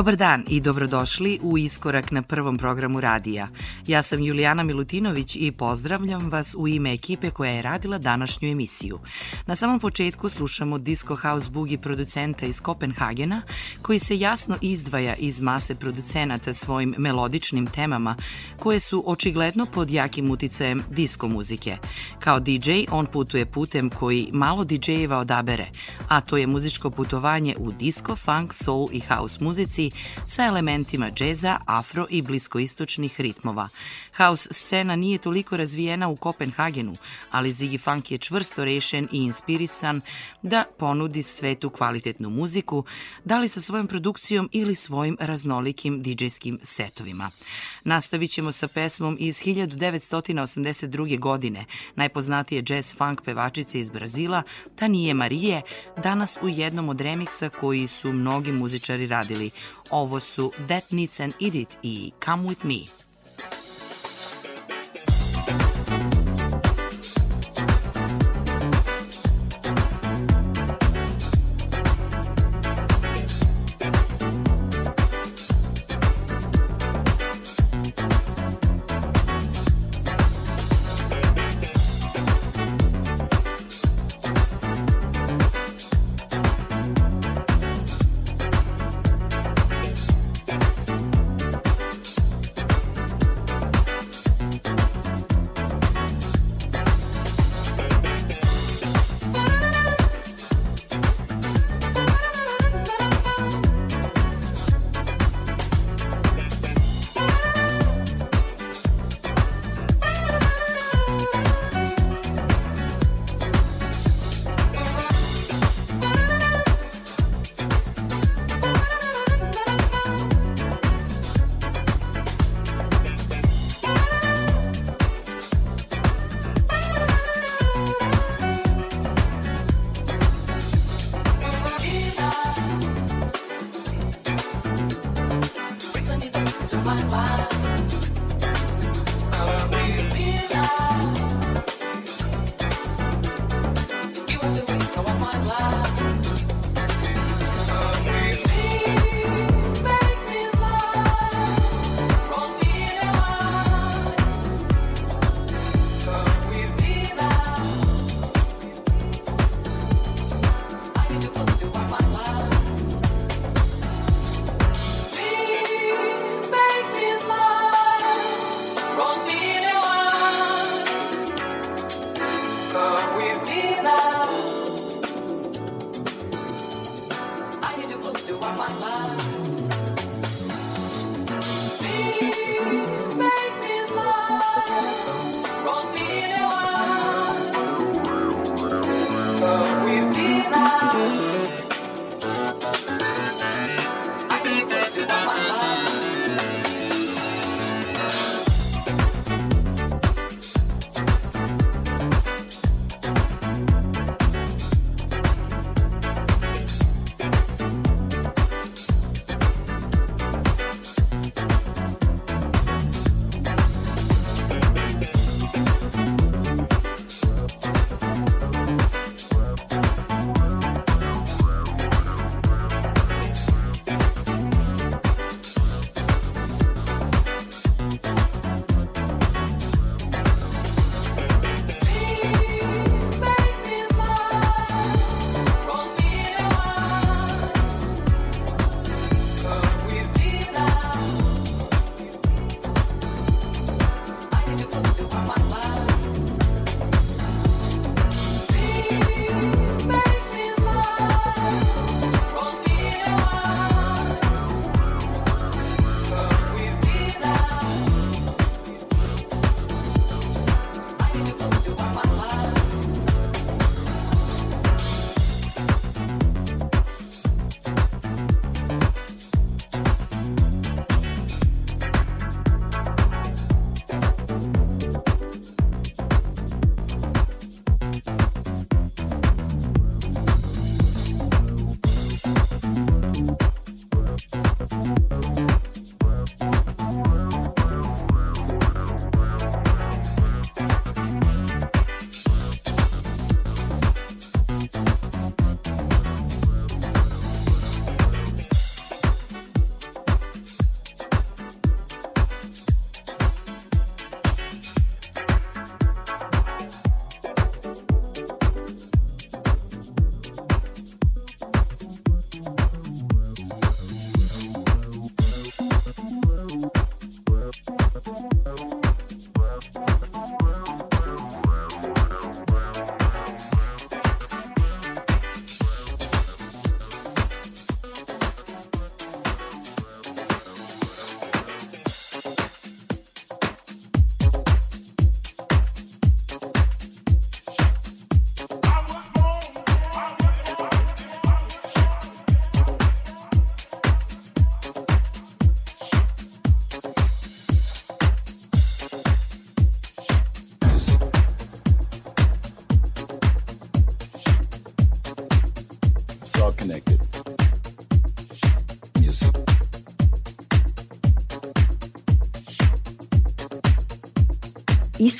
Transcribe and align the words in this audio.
Dobar 0.00 0.16
dan 0.16 0.44
i 0.48 0.60
dobrodošli 0.60 1.38
u 1.42 1.58
Iskorak 1.58 2.10
na 2.10 2.22
prvom 2.22 2.58
programu 2.58 3.00
radija. 3.00 3.48
Ja 3.90 4.02
sam 4.02 4.22
Julijana 4.22 4.62
Milutinović 4.62 5.36
i 5.36 5.52
pozdravljam 5.52 6.30
vas 6.30 6.54
u 6.58 6.68
ime 6.68 6.92
ekipe 6.92 7.30
koja 7.30 7.50
je 7.50 7.62
radila 7.62 7.98
današnju 7.98 8.48
emisiju. 8.48 8.98
Na 9.46 9.56
samom 9.56 9.80
početku 9.80 10.28
slušamo 10.28 10.78
Disco 10.78 11.16
House 11.16 11.50
Boogie 11.50 11.78
producenta 11.78 12.46
iz 12.46 12.60
Kopenhagena, 12.60 13.42
koji 13.82 13.98
se 13.98 14.18
jasno 14.18 14.56
izdvaja 14.60 15.14
iz 15.14 15.40
mase 15.40 15.74
producenata 15.74 16.52
svojim 16.52 16.94
melodičnim 16.98 17.66
temama, 17.66 18.16
koje 18.58 18.80
su 18.80 19.02
očigledno 19.06 19.66
pod 19.66 19.90
jakim 19.90 20.30
uticajem 20.30 20.82
disko 20.90 21.28
muzike. 21.28 21.76
Kao 22.18 22.40
DJ 22.40 22.84
on 22.90 23.06
putuje 23.06 23.46
putem 23.46 23.90
koji 23.90 24.28
malo 24.32 24.64
DJ-eva 24.64 25.18
odabere, 25.18 25.66
a 26.08 26.20
to 26.20 26.36
je 26.36 26.46
muzičko 26.46 26.90
putovanje 26.90 27.56
u 27.58 27.72
disco, 27.72 28.16
funk, 28.16 28.52
soul 28.54 28.88
i 28.92 29.00
house 29.00 29.44
muzici 29.44 29.90
sa 30.26 30.46
elementima 30.46 31.10
džeza, 31.10 31.58
afro 31.66 32.06
i 32.10 32.22
bliskoistočnih 32.22 33.20
ritmova. 33.20 33.68
House 34.16 34.48
scena 34.52 34.96
nije 34.96 35.18
toliko 35.18 35.56
razvijena 35.56 36.08
u 36.08 36.16
Kopenhagenu, 36.16 36.96
ali 37.30 37.52
Ziggy 37.52 37.80
Funk 37.80 38.10
je 38.10 38.18
čvrsto 38.18 38.64
rešen 38.64 39.08
i 39.12 39.18
inspirisan 39.18 40.00
da 40.42 40.64
ponudi 40.78 41.22
svetu 41.22 41.70
kvalitetnu 41.70 42.30
muziku, 42.30 42.84
da 43.24 43.38
li 43.38 43.48
sa 43.48 43.60
svojom 43.60 43.86
produkcijom 43.86 44.48
ili 44.52 44.74
svojim 44.74 45.16
raznolikim 45.20 46.02
DJ-skim 46.02 46.58
setovima. 46.62 47.30
Nastavit 47.84 48.30
ćemo 48.30 48.52
sa 48.52 48.68
pesmom 48.68 49.16
iz 49.20 49.42
1982. 49.42 51.18
godine, 51.18 51.64
najpoznatije 51.96 52.62
jazz 52.68 52.94
funk 52.94 53.22
pevačice 53.22 53.80
iz 53.80 53.90
Brazila, 53.90 54.42
Tanije 54.76 55.14
Marije, 55.14 55.62
danas 56.02 56.38
u 56.42 56.48
jednom 56.48 56.88
od 56.88 57.00
remiksa 57.00 57.48
koji 57.48 57.86
su 57.86 58.12
mnogi 58.12 58.52
muzičari 58.52 59.06
radili. 59.06 59.50
Ovo 59.90 60.20
su 60.20 60.52
That 60.68 60.90
Needs 60.90 61.20
an 61.20 61.32
Edit 61.40 61.78
i 61.82 62.12
Come 62.24 62.42
With 62.42 62.64
Me. 62.64 63.09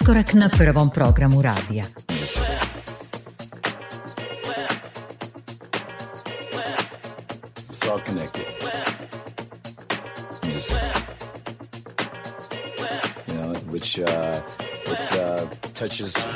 Iskorak 0.00 0.34
na 0.34 0.48
prvom 0.48 0.90
programu 0.90 1.42
radija. 1.42 1.84
Which 13.70 13.98
uh, 13.98 14.06
uh, 14.06 15.48
touches 15.74 16.29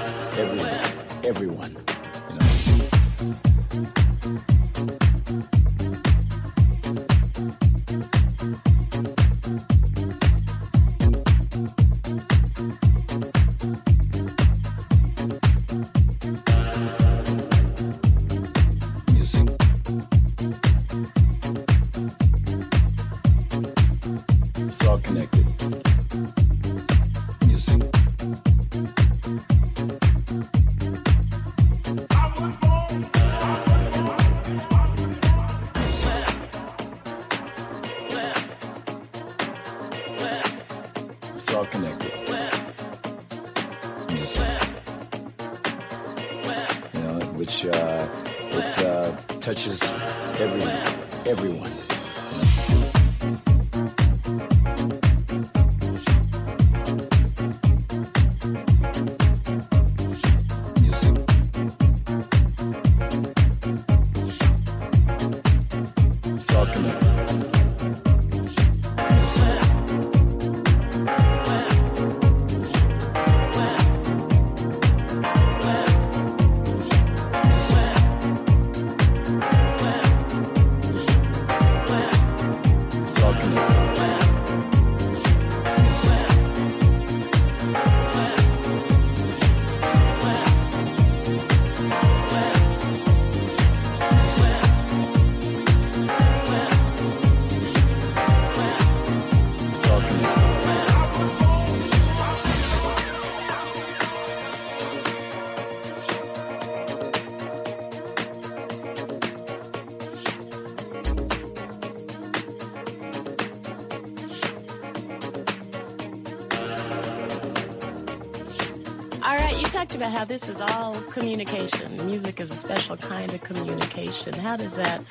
how 120.14 120.24
this 120.24 120.48
is 120.48 120.60
all 120.60 120.94
communication. 121.10 121.92
Music 122.06 122.38
is 122.40 122.48
a 122.52 122.54
special 122.54 122.96
kind 122.96 123.34
of 123.34 123.42
communication. 123.42 124.32
How 124.32 124.56
does 124.56 124.76
that 124.76 125.04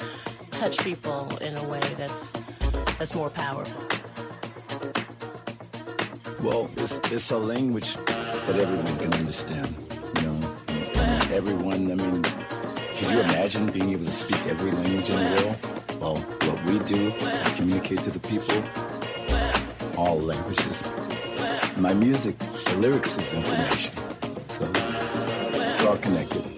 touch 0.50 0.78
people 0.80 1.28
in 1.40 1.58
a 1.58 1.68
way 1.68 1.82
that's 1.98 2.32
that's 2.98 3.14
more 3.14 3.30
powerful? 3.30 3.84
Well, 6.42 6.70
it's, 6.78 6.98
it's 7.12 7.32
a 7.32 7.38
language 7.38 7.96
that 7.96 8.56
everyone 8.56 8.98
can 9.04 9.14
understand. 9.16 9.76
You 10.20 10.28
know, 10.28 10.40
everyone. 11.36 11.92
I 11.92 11.96
mean, 11.96 12.24
can 12.96 13.12
you 13.12 13.20
imagine 13.20 13.66
being 13.72 13.90
able 13.92 14.06
to 14.06 14.18
speak 14.24 14.42
every 14.48 14.72
language 14.72 15.10
in 15.10 15.18
the 15.20 15.30
world? 15.36 15.58
Well, 16.00 16.16
what 16.48 16.64
we 16.66 16.80
do, 16.88 17.12
we 17.12 17.56
communicate 17.58 18.00
to 18.00 18.12
the 18.12 18.24
people, 18.32 18.58
all 19.98 20.18
languages. 20.18 20.80
My 21.78 21.94
music, 21.94 22.38
the 22.40 22.78
lyrics 22.80 23.18
is 23.18 23.34
information 23.34 24.03
are 25.86 25.98
connected. 25.98 26.53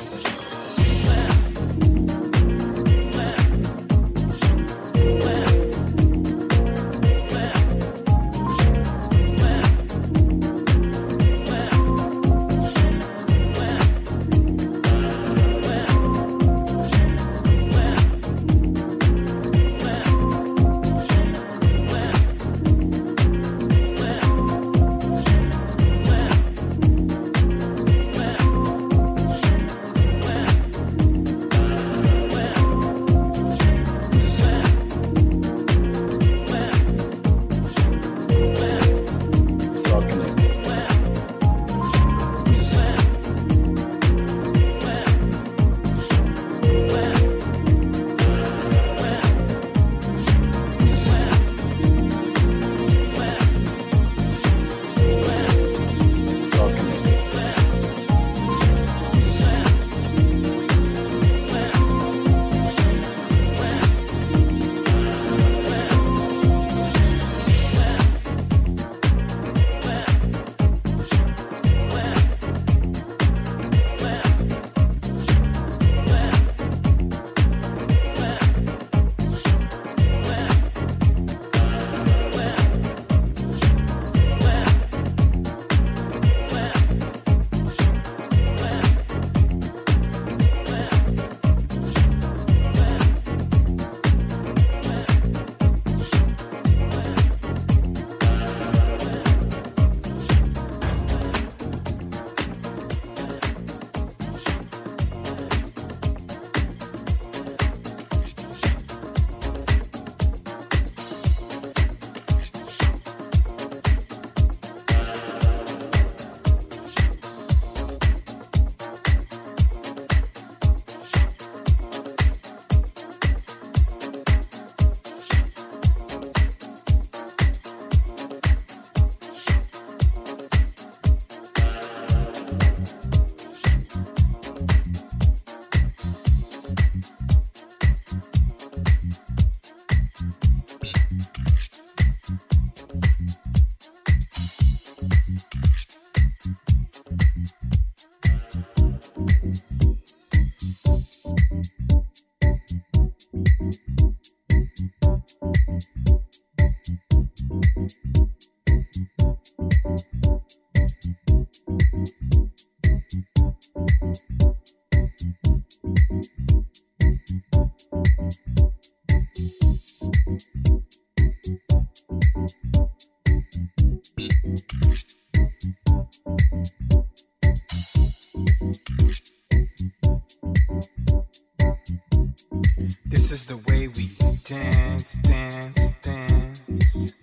This 183.06 183.32
is 183.32 183.46
the 183.48 183.58
way 183.68 183.88
we 183.88 184.06
dance, 184.46 185.18
dance, 185.24 185.92
dance. 186.02 187.14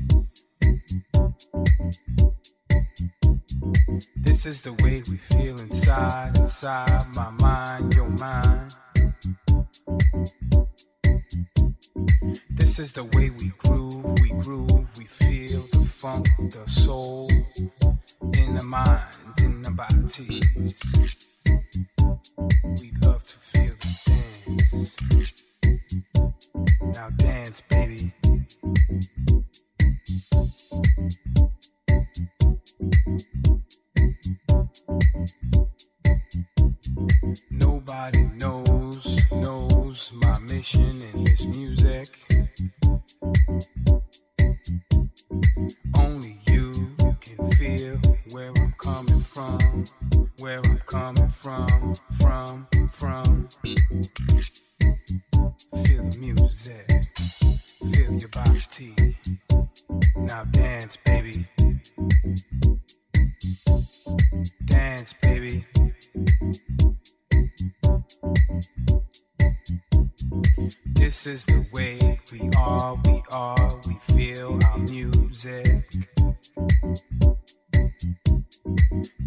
This 4.16 4.46
is 4.46 4.62
the 4.62 4.72
way 4.82 5.02
we 5.10 5.16
feel 5.16 5.60
inside, 5.60 6.36
inside 6.38 7.04
my 7.14 7.30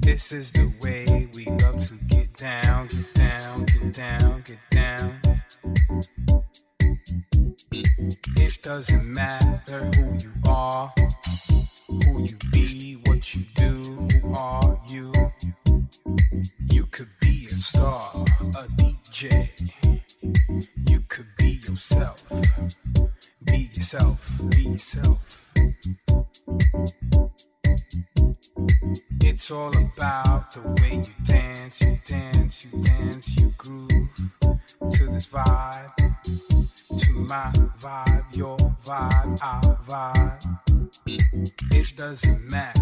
This 0.05 0.31
is 0.31 0.53
the 0.53 0.71
way 0.81 1.27
we 1.36 1.45
love 1.63 1.77
to 1.88 1.95
get 2.10 2.34
down, 2.38 2.88
get 2.88 3.13
down, 3.15 3.65
get 3.65 3.93
down, 3.93 4.43
get 4.45 4.60
down. 4.71 5.21
It 8.38 8.62
doesn't 8.62 9.13
matter 9.13 9.86
who 9.95 10.13
you 10.13 10.31
are, 10.47 10.93
who 11.89 12.23
you 12.23 12.38
be, 12.51 13.01
what 13.08 13.36
you 13.36 13.43
do, 13.55 13.73
who 14.21 14.34
are 14.36 14.79
you? 14.88 15.12
You 16.71 16.86
could 16.86 17.10
be 17.19 17.45
a 17.47 17.49
star, 17.49 18.10
a 18.41 18.67
DJ. 18.77 19.49
You 20.88 20.99
could 21.10 21.27
be 21.38 21.60
yourself. 21.67 22.23
Be 23.43 23.69
yourself, 23.73 24.41
be 24.51 24.63
yourself. 24.63 25.24
It's 29.45 29.51
all 29.51 29.69
about 29.69 30.51
the 30.53 30.62
way 30.81 30.95
you 30.95 31.13
dance, 31.23 31.79
you 31.79 31.99
dance, 32.03 32.65
you 32.65 32.81
dance, 32.81 33.39
you 33.39 33.53
groove 33.60 34.10
to 34.41 35.05
this 35.05 35.27
vibe, 35.27 35.95
to 36.99 37.12
my 37.29 37.51
vibe, 37.77 38.36
your 38.36 38.58
vibe, 38.58 39.39
our 39.43 39.77
vibe. 39.88 40.58
It 41.05 41.95
doesn't 41.95 42.51
matter 42.51 42.74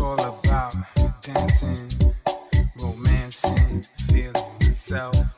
all 0.00 0.14
about 0.14 0.74
dancing, 1.22 2.12
romancing, 2.80 3.82
feeling 4.08 4.34
yourself. 4.60 5.29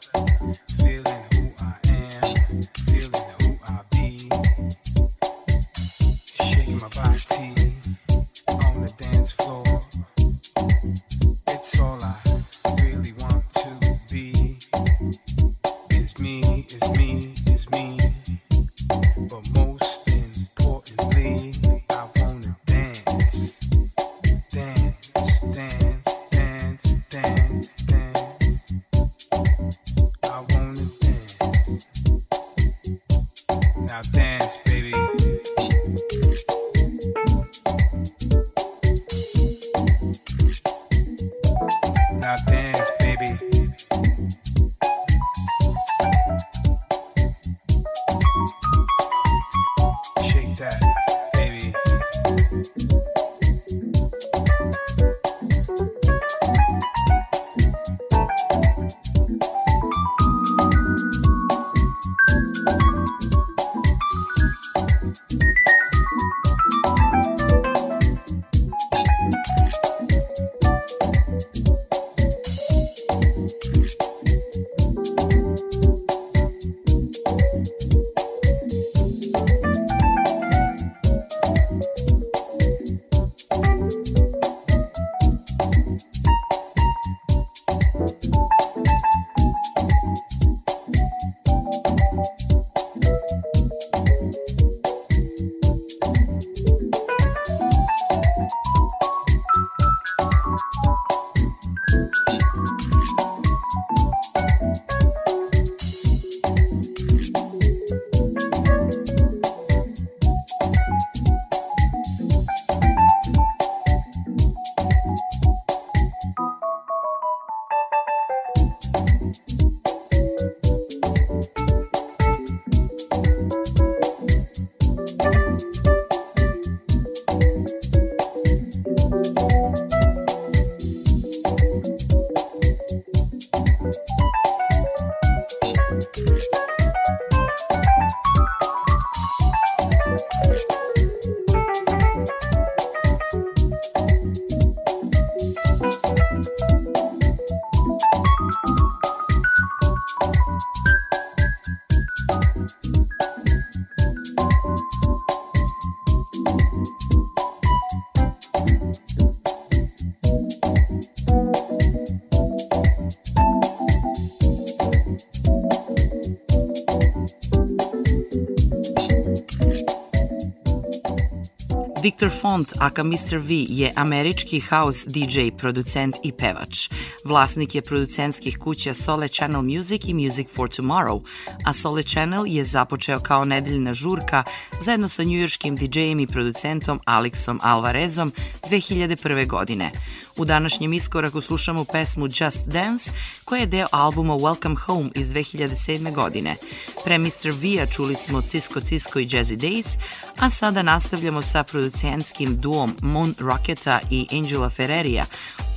Font, 172.52 172.72
aka 172.80 173.02
Mr. 173.02 173.38
V, 173.38 173.66
je 173.68 173.92
američki 173.96 174.60
house 174.60 175.10
DJ, 175.10 175.50
producent 175.58 176.16
i 176.22 176.32
pevač. 176.32 176.88
Vlasnik 177.24 177.74
je 177.74 177.82
producentskih 177.82 178.58
kuća 178.58 178.94
Sole 178.94 179.28
Channel 179.28 179.62
Music 179.62 180.02
i 180.04 180.14
Music 180.14 180.48
for 180.54 180.68
Tomorrow, 180.68 181.22
a 181.64 181.72
Sole 181.72 182.02
Channel 182.02 182.44
je 182.46 182.64
započeo 182.64 183.20
kao 183.20 183.44
nedeljna 183.44 183.94
žurka 183.94 184.44
zajedno 184.80 185.08
sa 185.08 185.22
njujorškim 185.22 185.76
DJ-em 185.76 186.20
i 186.20 186.26
producentom 186.26 187.00
Alexom 187.06 187.58
Alvarezom 187.62 188.32
2001. 188.70 189.46
godine. 189.46 189.90
U 190.36 190.44
današnjem 190.44 190.92
iskoraku 190.92 191.40
slušamo 191.40 191.84
pesmu 191.84 192.26
Just 192.26 192.66
Dance, 192.66 193.10
koja 193.44 193.60
je 193.60 193.66
deo 193.66 193.86
albuma 193.90 194.34
Welcome 194.34 194.78
Home 194.78 195.10
iz 195.14 195.28
2007. 195.28 196.14
godine. 196.14 196.56
Pre 197.04 197.18
Mr. 197.18 197.50
V-a 197.62 197.86
čuli 197.86 198.16
smo 198.16 198.42
Cisco 198.42 198.80
Cisco 198.80 199.18
i 199.18 199.26
Jazzy 199.26 199.56
Days, 199.56 199.98
a 200.38 200.50
sada 200.50 200.82
nastavljamo 200.82 201.42
sa 201.42 201.62
producentskim 201.62 202.56
duom 202.56 202.96
Moon 203.02 203.34
Rocketa 203.38 204.00
i 204.10 204.26
Angela 204.32 204.70
Ferrerija 204.70 205.24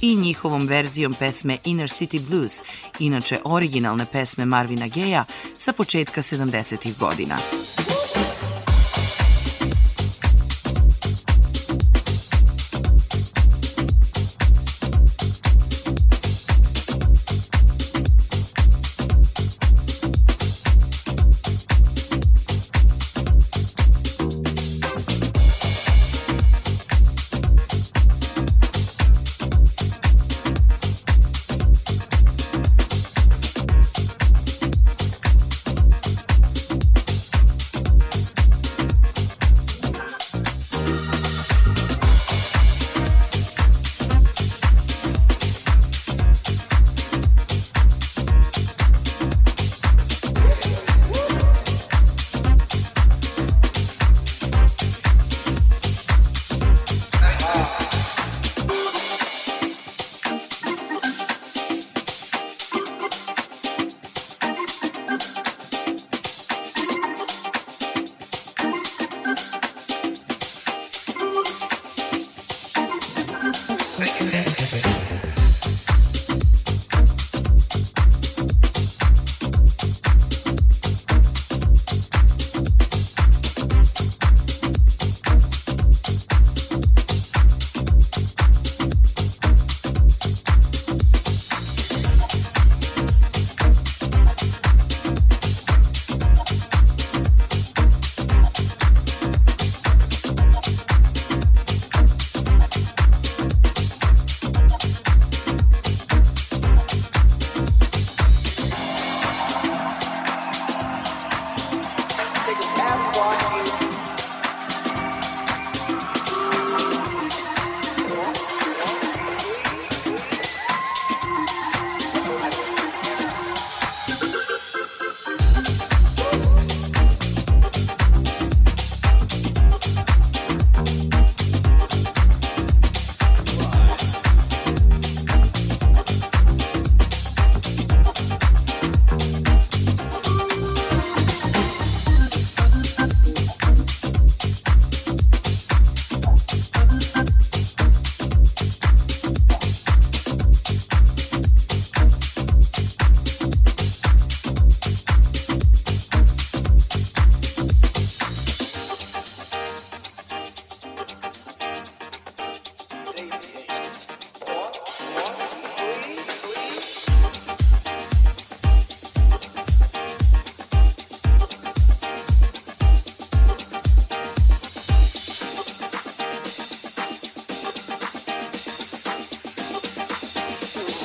i 0.02 0.16
njihovom 0.16 0.68
verzijom 0.68 1.14
pesme 1.14 1.58
Inner 1.64 1.90
City 1.90 2.22
Blues, 2.30 2.62
inače 3.00 3.40
originalne 3.44 4.06
pesme 4.12 4.46
Marvina 4.46 4.88
Geja 4.88 5.26
sa 5.58 5.74
početka 5.74 6.22
70. 6.22 6.98
godina. 7.00 7.38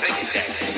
Take 0.00 0.10
it 0.10 0.60
back. 0.60 0.69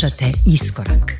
Slušate 0.00 0.32
Iskorak. 0.46 1.19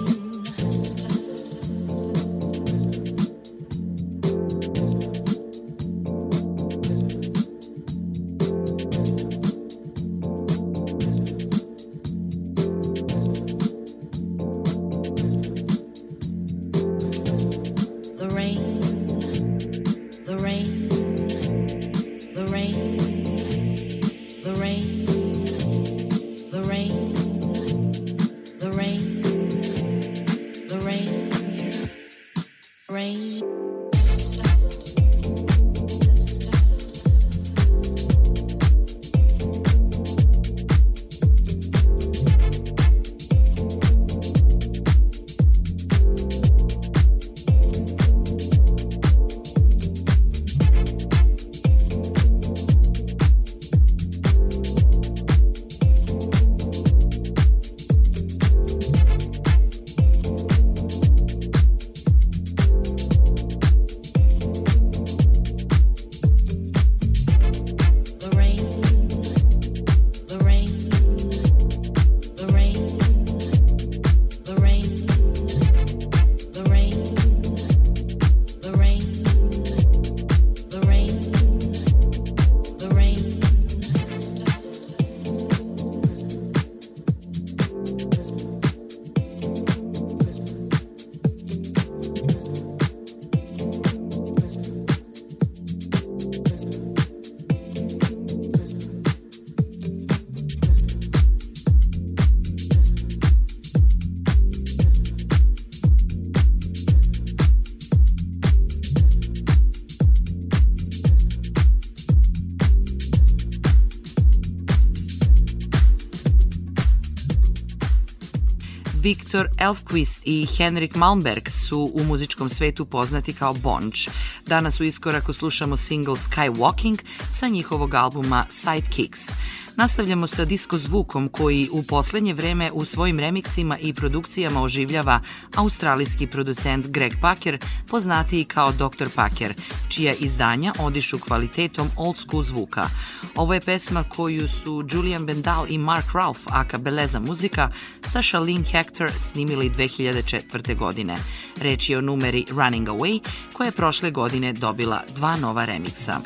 Viktor 119.31 119.49
Elfquist 119.57 120.21
i 120.23 120.47
Henrik 120.57 120.95
Malmberg 120.95 121.49
su 121.49 121.91
u 121.93 122.03
muzičkom 122.03 122.49
svetu 122.49 122.85
poznati 122.85 123.33
kao 123.33 123.53
Bonch. 123.53 124.09
Danas 124.47 124.79
u 124.79 124.83
iskoraku 124.83 125.33
slušamo 125.33 125.77
single 125.77 126.15
Skywalking 126.15 126.99
sa 127.31 127.47
njihovog 127.47 127.93
albuma 127.93 128.45
Sidekicks. 128.49 129.31
Nastavljamo 129.75 130.27
sa 130.27 130.45
disko 130.45 130.77
zvukom 130.77 131.29
koji 131.29 131.69
u 131.71 131.83
poslednje 131.83 132.33
vreme 132.33 132.71
u 132.71 132.85
svojim 132.85 133.19
remiksima 133.19 133.77
i 133.77 133.93
produkcijama 133.93 134.61
oživljava 134.61 135.19
australijski 135.55 136.27
producent 136.27 136.87
Greg 136.87 137.13
Packer, 137.21 137.57
poznatiji 137.87 138.43
kao 138.43 138.71
Dr. 138.71 139.09
Packer, 139.15 139.53
čija 139.89 140.13
izdanja 140.19 140.73
odišu 140.79 141.19
kvalitetom 141.19 141.89
old 141.97 142.17
school 142.17 142.43
zvuka. 142.43 142.89
Ovo 143.35 143.53
je 143.53 143.61
pesma 143.61 144.03
koju 144.03 144.47
su 144.47 144.83
Julian 144.91 145.25
Bendal 145.25 145.65
i 145.69 145.77
Mark 145.77 146.05
Ralph, 146.13 146.41
aka 146.45 146.77
Beleza 146.77 147.19
muzika, 147.19 147.69
sa 148.05 148.21
Shalene 148.21 148.63
Hector 148.63 149.11
snimili 149.15 149.69
2004. 149.69 150.77
godine. 150.77 151.17
Reč 151.61 151.89
je 151.89 151.97
o 151.97 152.01
numeri 152.01 152.45
Running 152.49 152.87
Away, 152.87 153.19
koja 153.53 153.65
je 153.65 153.71
prošle 153.71 154.11
godine 154.11 154.53
dobila 154.53 155.03
dva 155.15 155.37
nova 155.37 155.65
remiksa. 155.65 156.21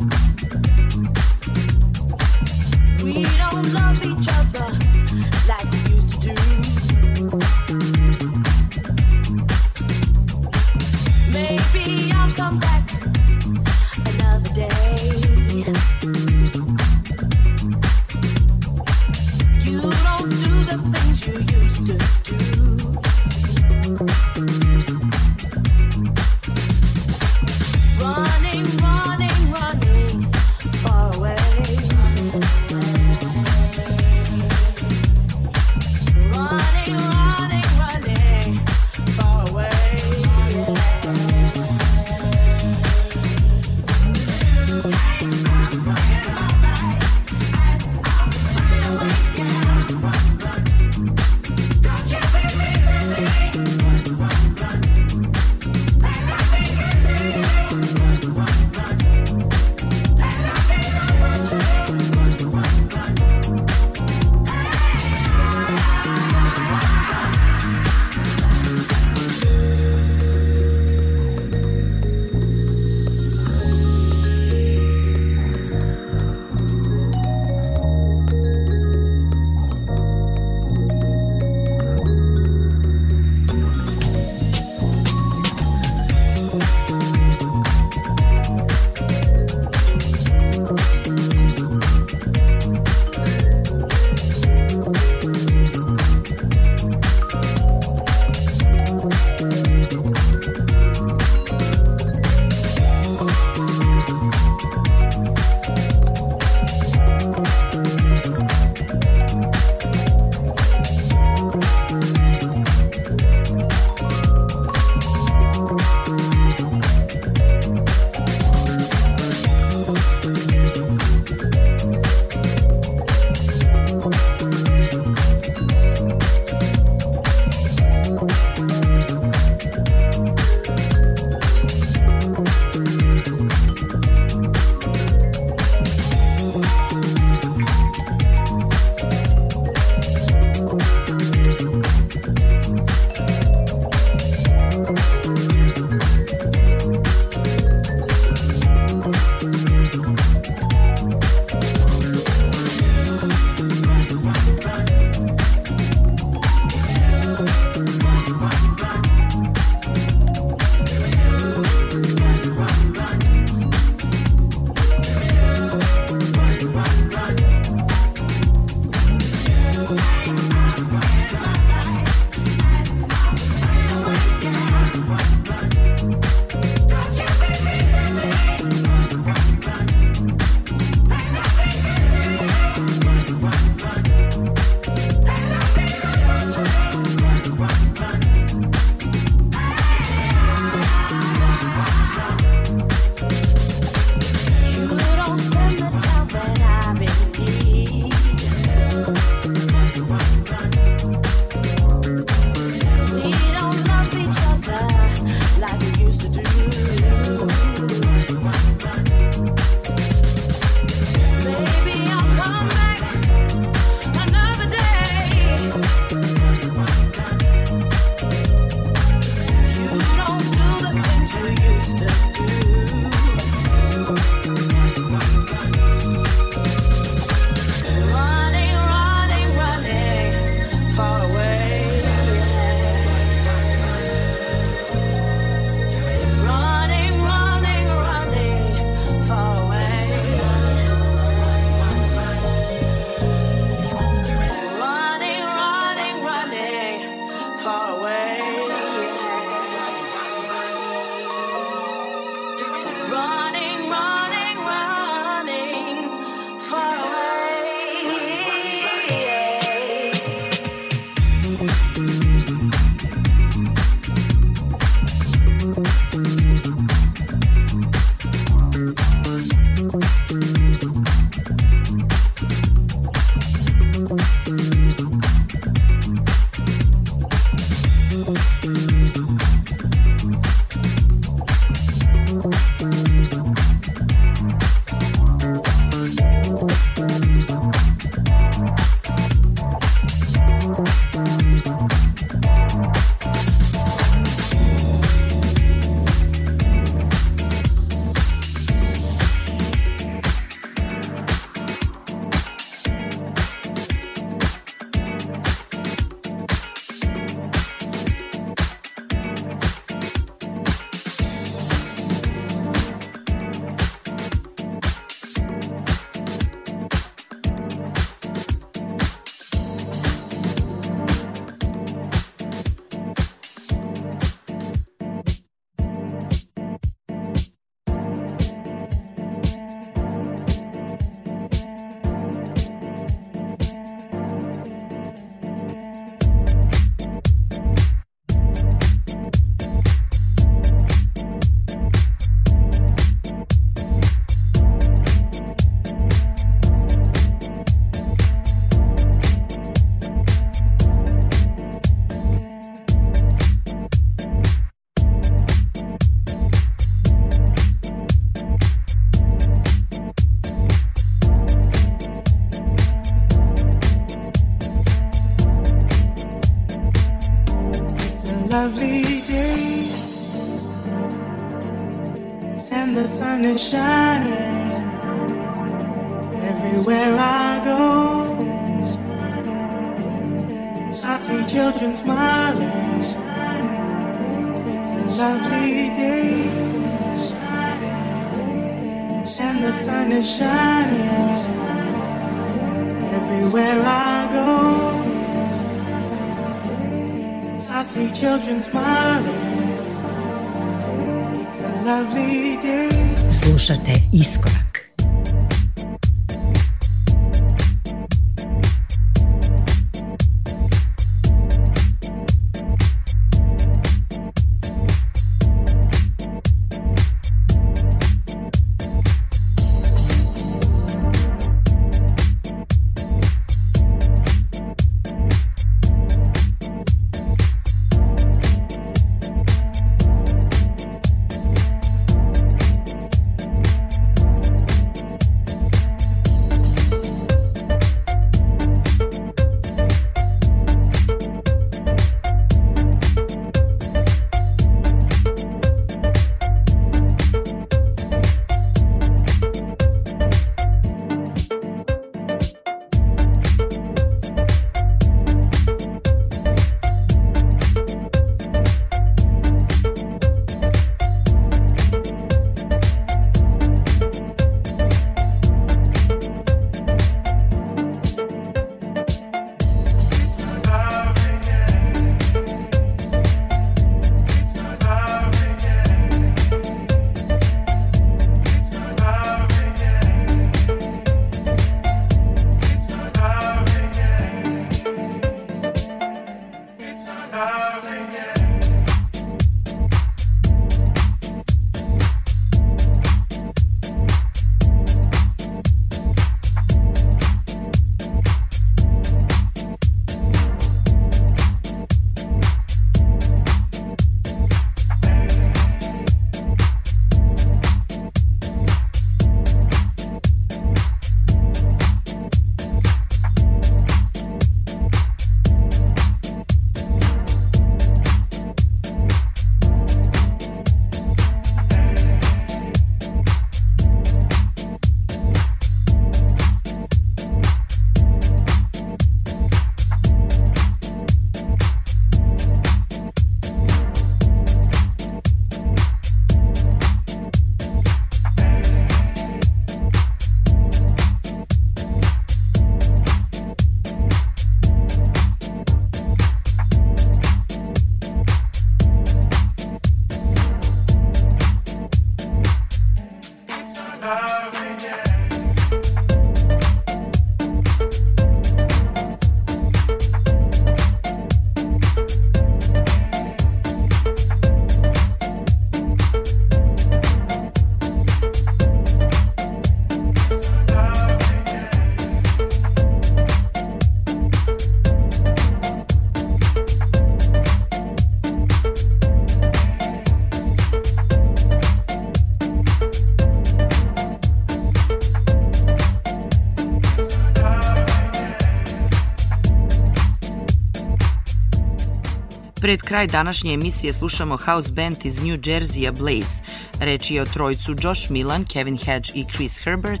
Pred 592.62 592.82
kraj 592.82 593.06
današnje 593.06 593.54
emisije 593.54 593.92
slušamo 593.92 594.36
house 594.36 594.72
band 594.72 594.96
iz 595.04 595.18
New 595.18 595.36
Jersey-a 595.36 595.92
Blaze. 595.92 596.42
Reč 596.80 597.10
je 597.10 597.22
o 597.22 597.26
trojcu 597.26 597.74
Josh 597.82 598.10
Milan, 598.10 598.44
Kevin 598.44 598.78
Hedge 598.78 599.10
i 599.14 599.24
Chris 599.34 599.64
Herbert, 599.64 600.00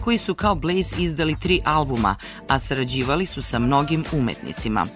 koji 0.00 0.18
su 0.18 0.34
kao 0.34 0.54
Blaze 0.54 0.96
izdali 0.98 1.36
tri 1.40 1.60
albuma, 1.64 2.16
a 2.48 2.58
sarađivali 2.58 3.26
su 3.26 3.42
sa 3.42 3.58
mnogim 3.58 4.04
umetnicima. 4.12 4.86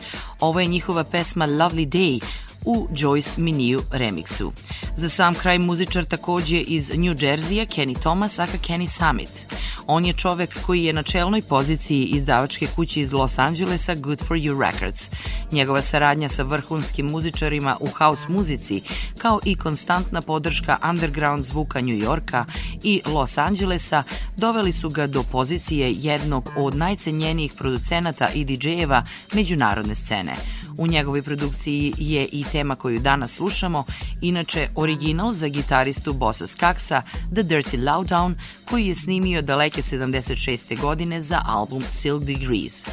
Ovo 0.40 0.60
je 0.60 0.66
njihova 0.66 1.04
pesma 1.04 1.46
Lovely 1.46 1.88
Day, 1.88 2.20
u 2.66 2.88
Joyce 2.90 3.38
Miniju 3.38 3.82
remiksu. 3.92 4.52
Za 4.96 5.08
sam 5.08 5.34
kraj 5.34 5.58
muzičar 5.58 6.04
takođe 6.04 6.60
iz 6.60 6.90
New 6.90 7.14
Jersey-a 7.14 7.66
Kenny 7.66 8.00
Thomas, 8.00 8.38
aka 8.38 8.58
Kenny 8.58 8.86
Summit. 8.86 9.46
On 9.86 10.04
je 10.04 10.12
čovek 10.12 10.62
koji 10.66 10.84
je 10.84 10.92
na 10.92 11.02
čelnoj 11.02 11.42
poziciji 11.42 12.04
izdavačke 12.04 12.66
kuće 12.76 13.00
iz 13.00 13.12
Los 13.12 13.38
Angelesa 13.38 13.94
Good 13.94 14.22
For 14.26 14.36
You 14.36 14.60
Records. 14.60 15.10
Njegova 15.52 15.82
saradnja 15.82 16.28
sa 16.28 16.42
vrhunskim 16.42 17.06
muzičarima 17.06 17.76
u 17.80 17.88
house 17.88 18.26
muzici, 18.28 18.82
kao 19.18 19.40
i 19.44 19.56
konstantna 19.56 20.22
podrška 20.22 20.76
underground 20.90 21.44
zvuka 21.44 21.80
New 21.80 21.96
Yorka 21.96 22.44
i 22.82 23.02
Los 23.06 23.38
Angelesa, 23.38 24.02
doveli 24.36 24.72
su 24.72 24.90
ga 24.90 25.06
do 25.06 25.22
pozicije 25.22 25.92
jednog 25.92 26.50
od 26.56 26.74
najcenjenijih 26.74 27.52
producenata 27.58 28.28
i 28.34 28.44
DJ-eva 28.44 29.02
međunarodne 29.32 29.94
scene. 29.94 30.34
U 30.78 30.86
njegovoj 30.86 31.22
produkciji 31.22 31.94
je 31.98 32.26
i 32.32 32.44
tema 32.52 32.74
koju 32.74 32.98
danas 32.98 33.34
slušamo, 33.34 33.84
inače 34.20 34.68
original 34.74 35.32
za 35.32 35.48
gitaristu 35.48 36.12
Bossa 36.12 36.46
Skaksa 36.46 37.02
The 37.34 37.42
Dirty 37.42 37.78
Lowdown, 37.78 38.34
koji 38.70 38.86
je 38.86 38.94
snimio 38.94 39.42
daleke 39.42 39.82
76. 39.82 40.80
godine 40.80 41.20
za 41.20 41.42
album 41.46 41.82
Silk 41.88 42.24
Degrees. 42.24 42.84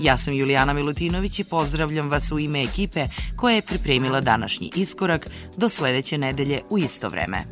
Ja 0.00 0.16
sam 0.16 0.34
Julijana 0.34 0.72
Milutinović 0.72 1.38
i 1.38 1.44
pozdravljam 1.44 2.10
vas 2.10 2.32
u 2.32 2.38
ime 2.38 2.62
ekipe 2.62 3.06
koja 3.36 3.54
je 3.54 3.62
pripremila 3.62 4.20
današnji 4.20 4.70
iskorak 4.74 5.26
do 5.56 5.68
sledeće 5.68 6.18
nedelje 6.18 6.60
u 6.70 6.78
isto 6.78 7.08
vreme. 7.08 7.44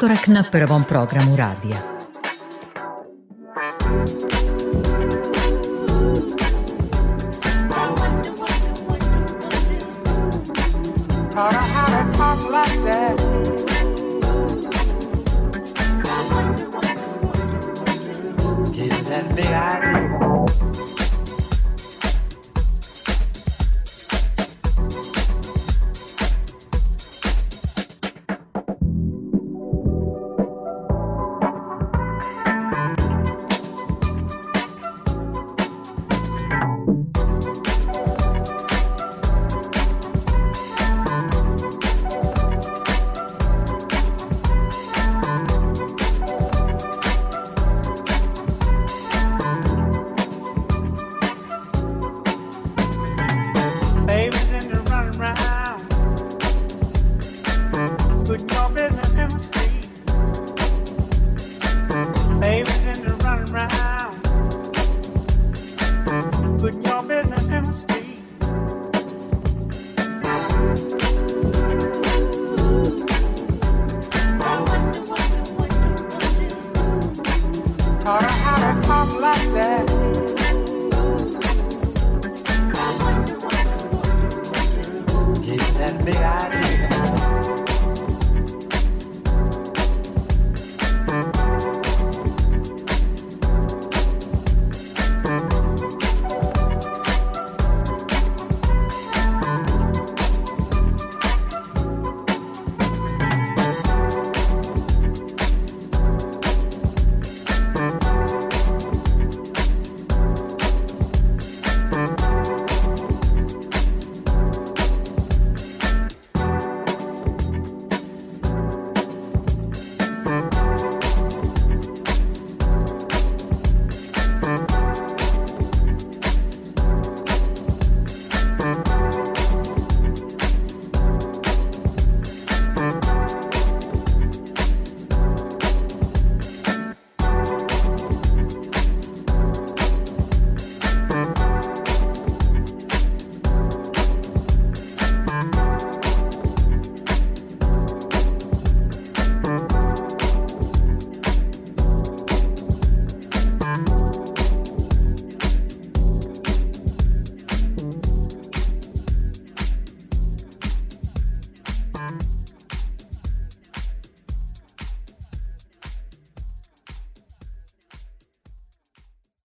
Iskorak 0.00 0.26
na 0.26 0.44
prvom 0.52 0.84
programu 0.84 1.36
radija. 1.36 1.99